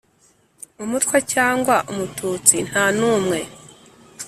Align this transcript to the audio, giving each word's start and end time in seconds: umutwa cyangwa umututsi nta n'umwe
umutwa 0.83 1.17
cyangwa 1.33 1.75
umututsi 1.91 2.55
nta 2.69 2.85
n'umwe 2.97 3.39